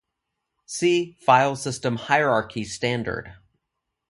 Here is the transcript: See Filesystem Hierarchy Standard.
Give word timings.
See 0.65 1.19
Filesystem 1.27 1.95
Hierarchy 1.95 2.63
Standard. 2.63 3.35